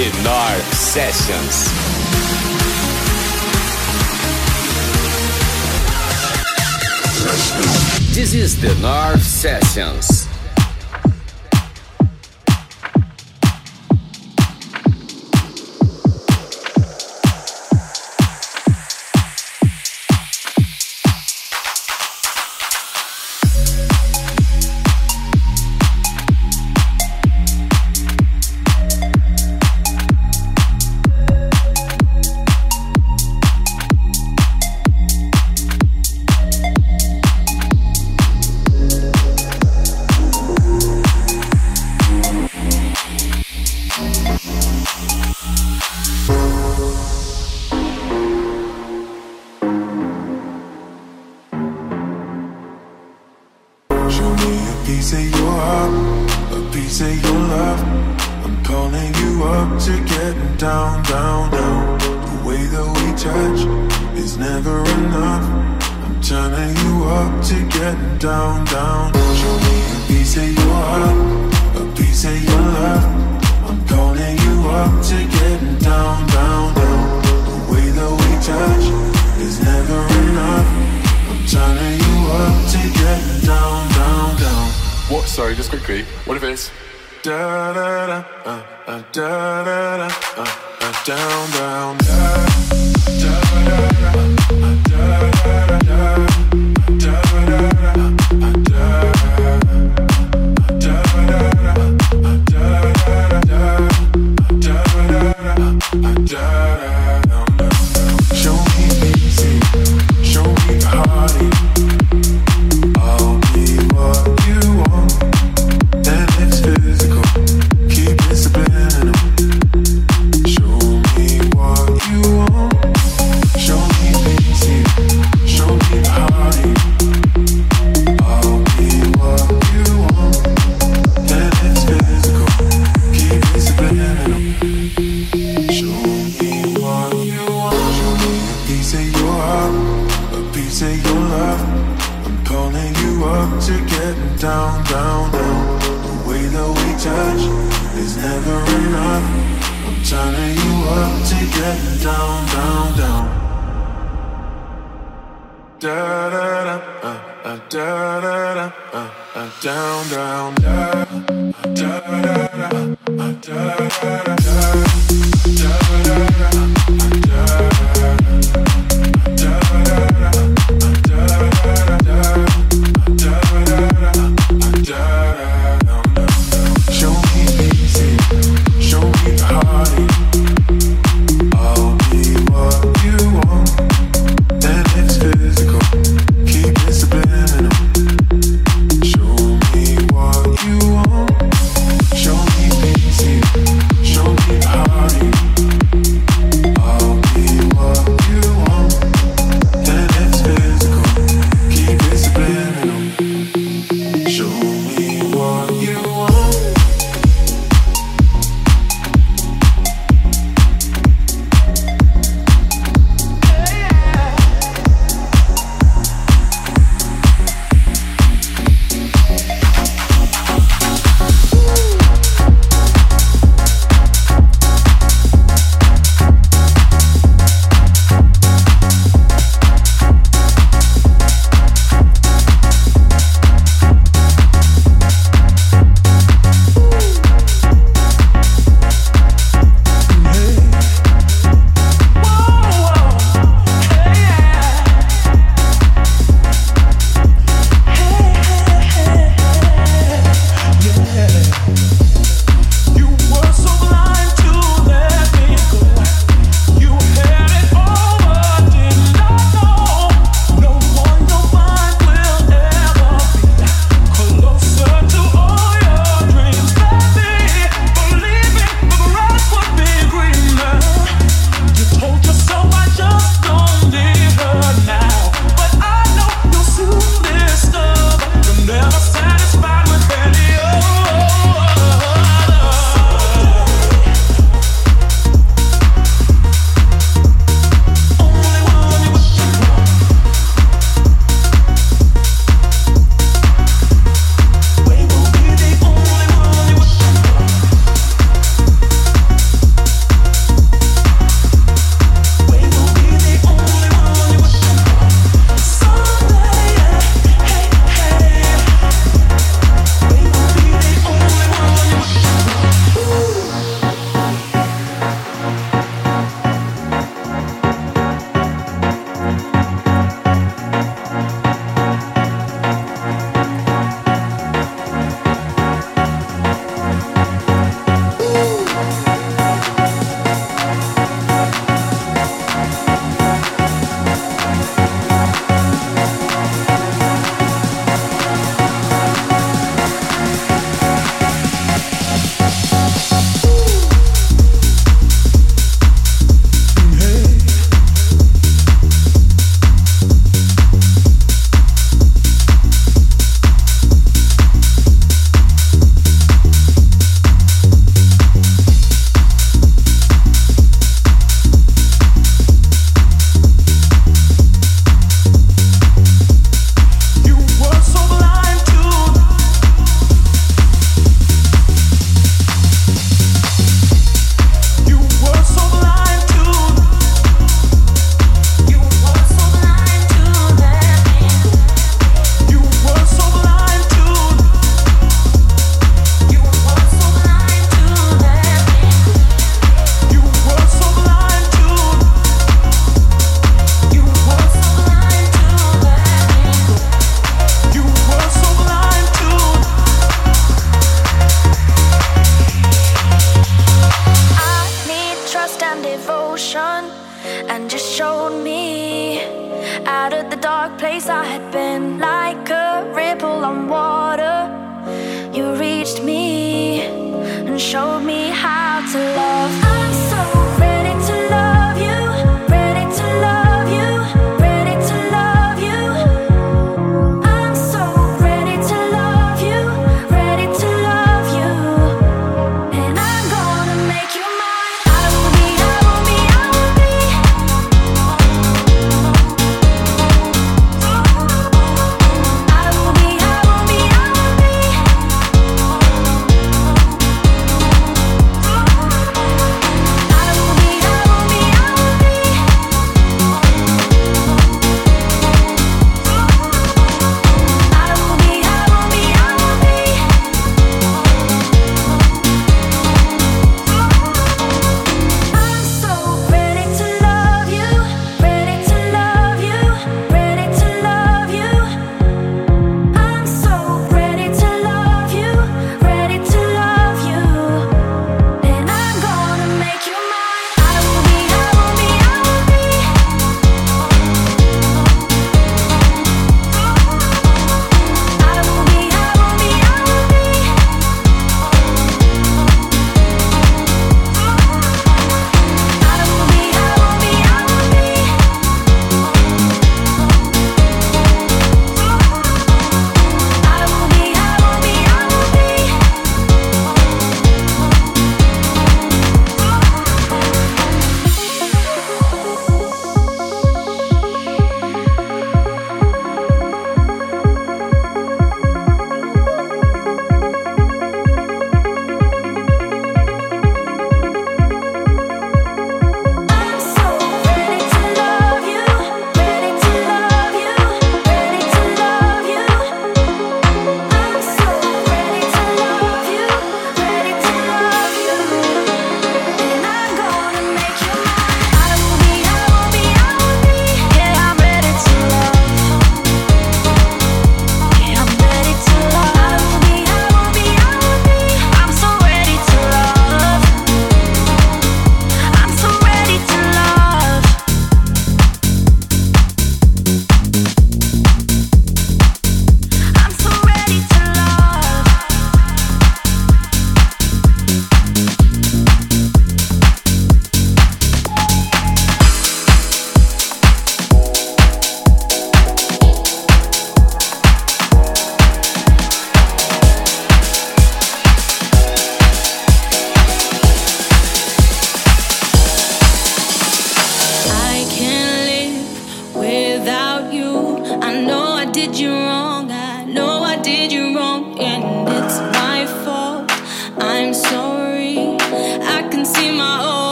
[0.00, 1.68] The North Sessions.
[8.14, 10.29] This is the North Sessions.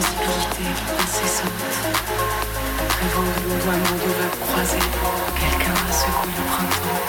[0.00, 0.68] sensibilité
[1.00, 1.72] incessante.
[3.00, 4.84] Rêvant de mon doigt, mon doigt va croiser
[5.40, 7.02] quelqu'un à secoué le printemps.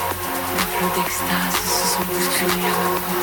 [0.54, 3.18] Le flot d'extase se sont bousculés à ma.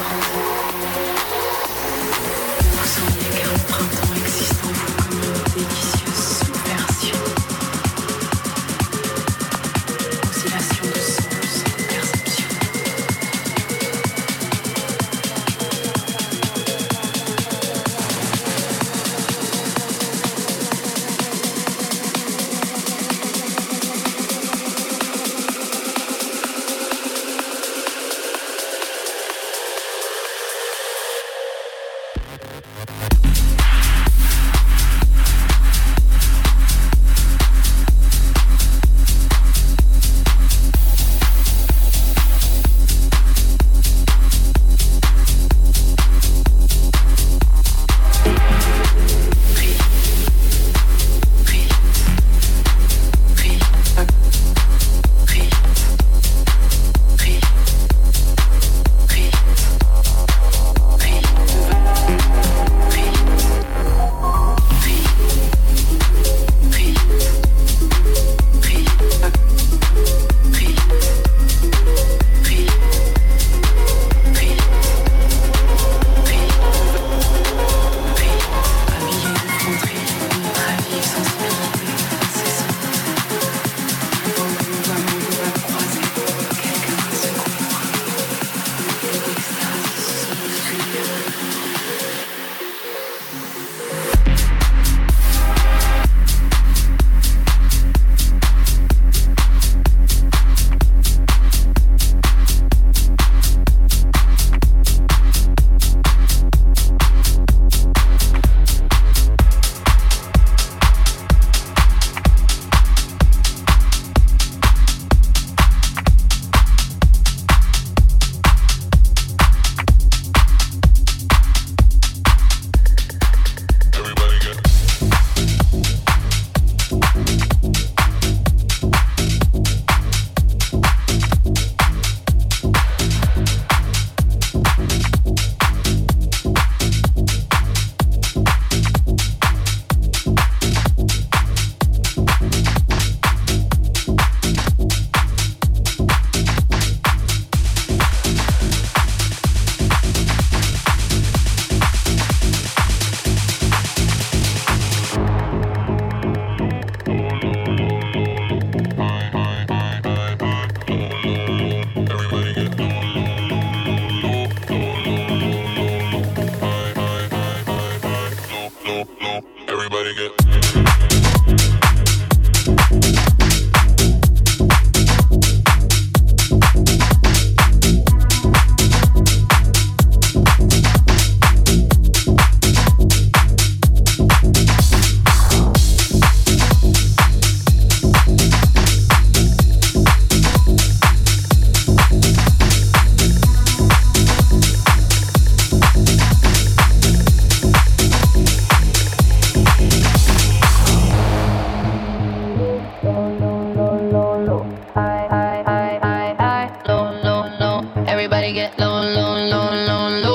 [208.77, 210.34] long, long, long, long, long.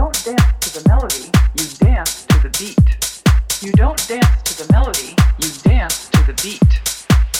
[0.00, 3.60] don't dance to the melody, you dance to the beat.
[3.60, 6.72] You don't dance to the melody, you dance to the beat.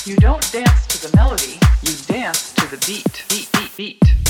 [0.05, 4.30] You don't dance to the melody, you dance to the beat, beat, beat, beat.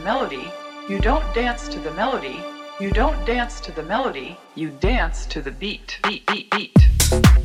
[0.00, 0.50] the melody,
[0.88, 2.40] you don't dance to the melody,
[2.80, 7.39] you don't dance to the melody, you dance to the beat, beat, beat, beat.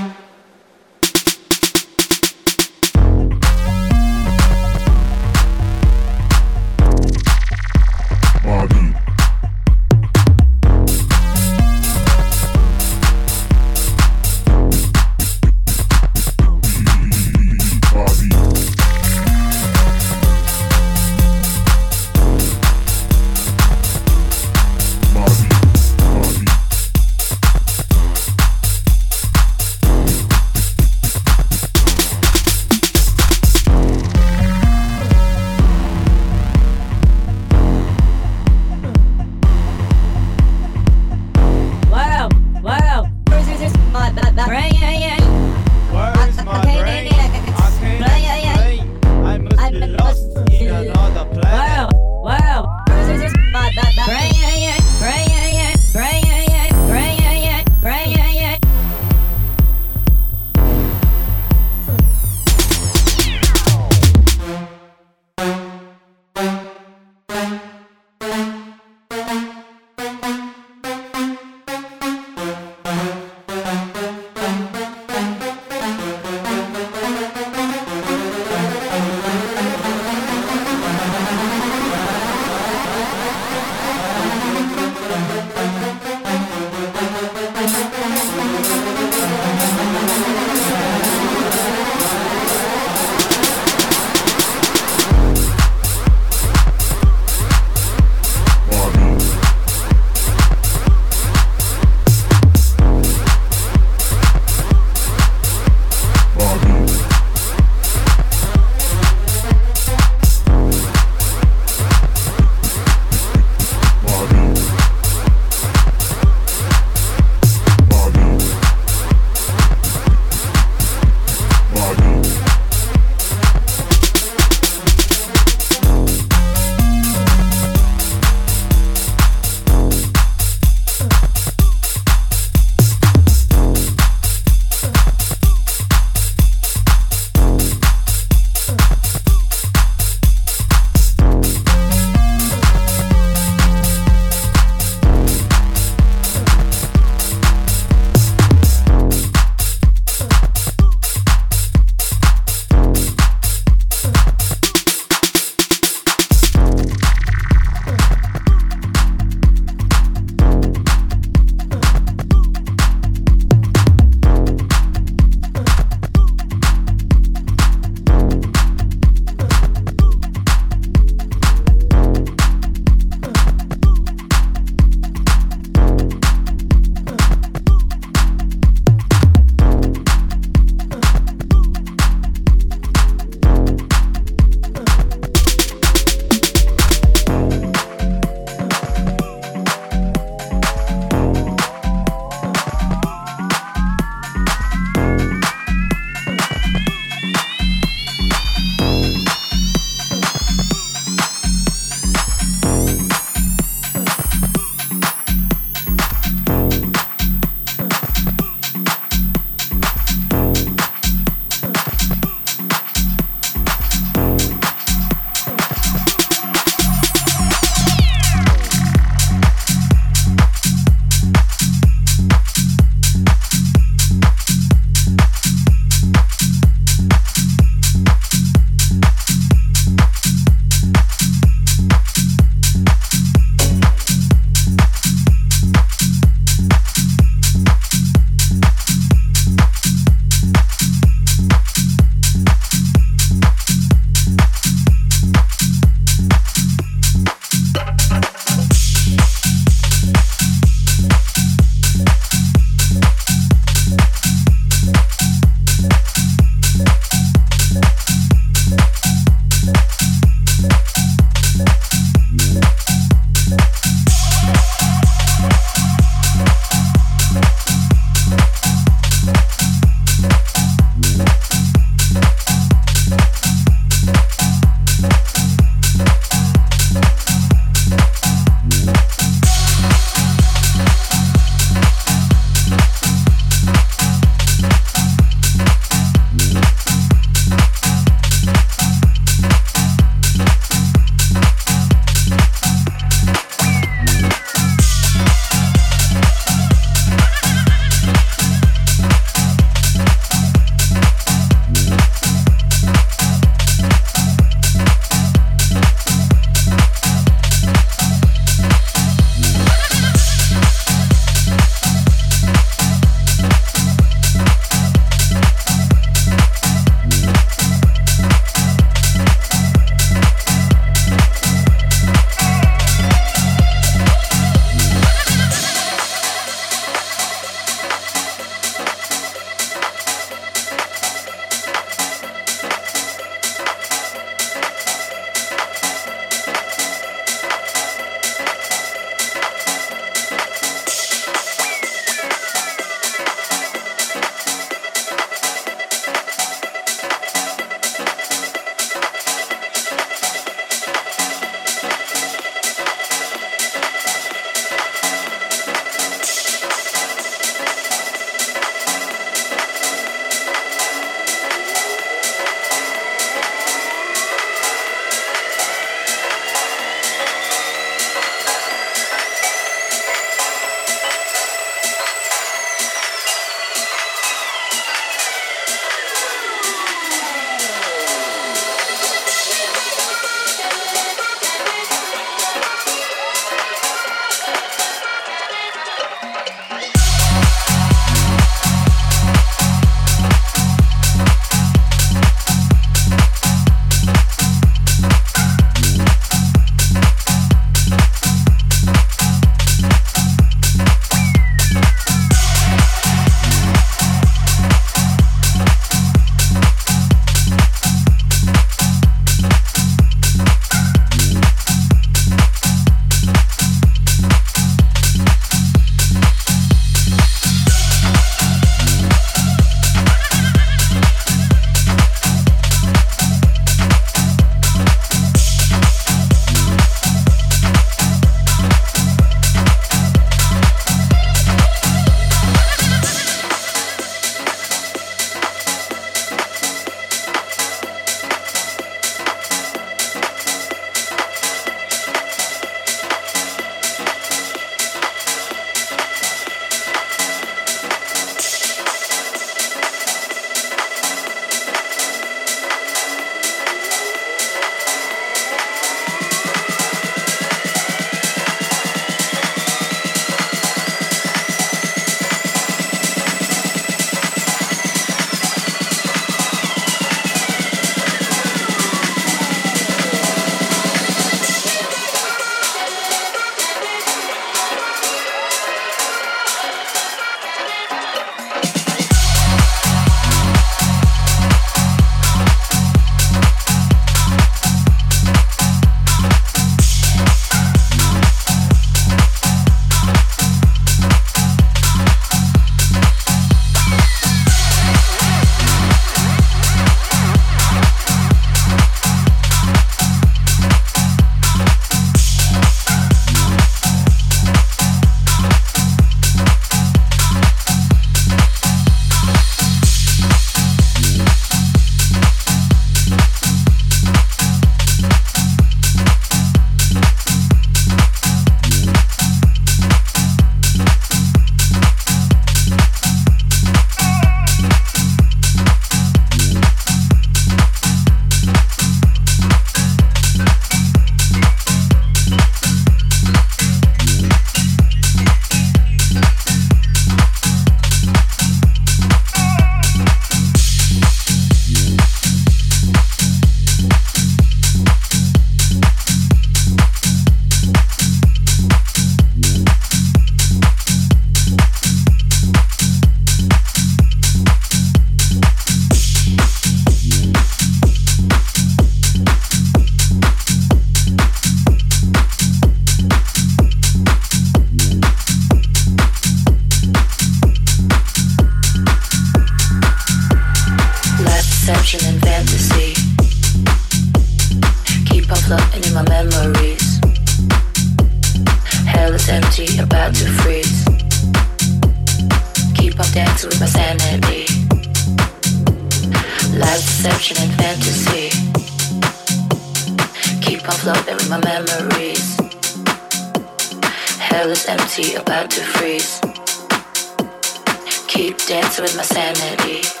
[598.11, 600.00] keep dancing with my sanity.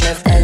[0.00, 0.39] Christmas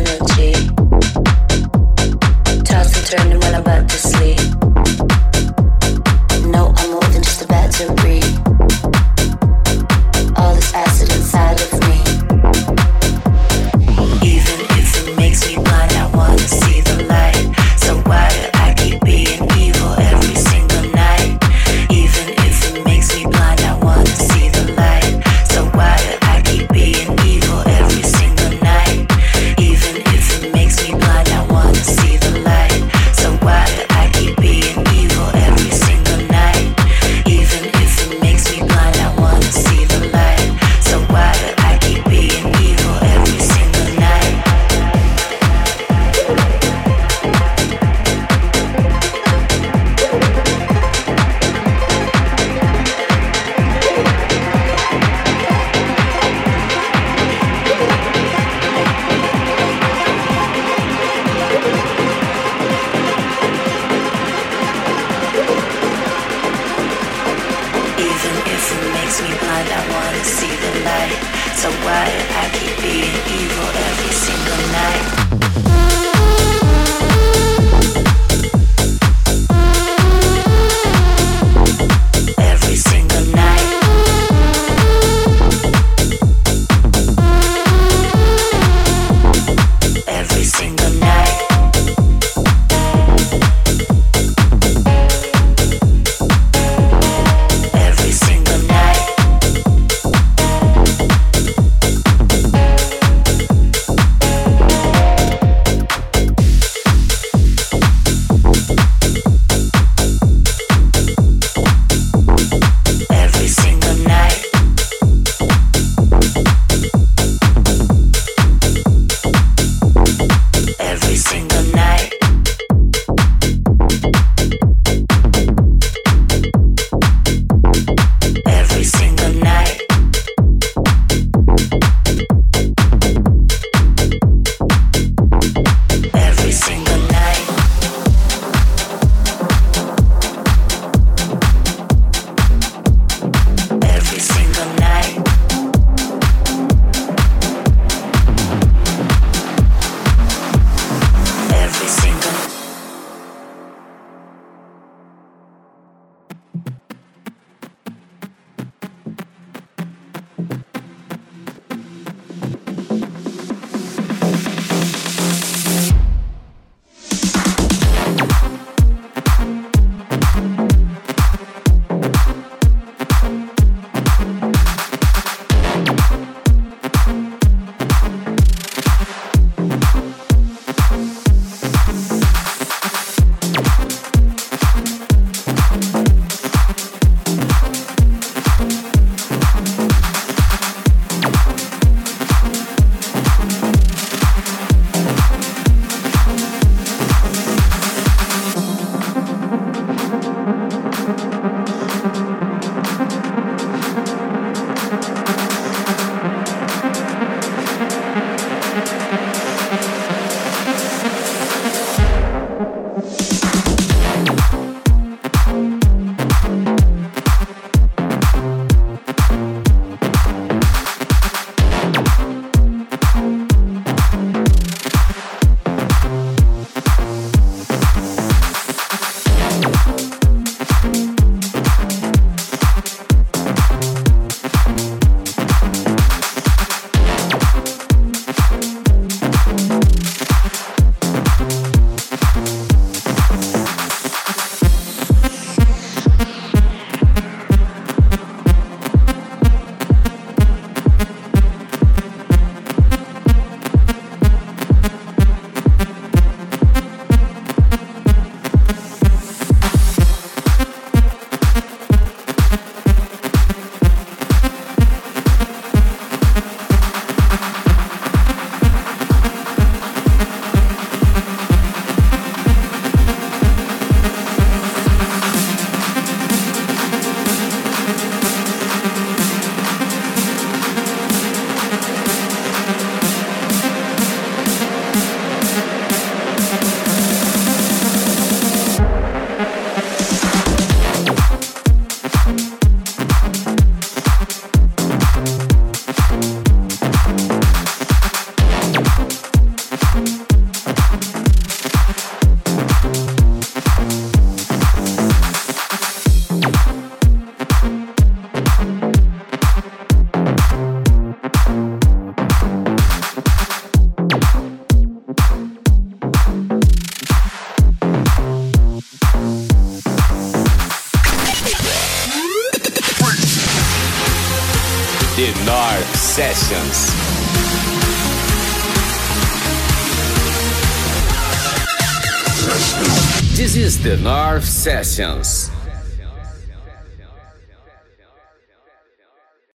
[334.66, 335.45] Sessions.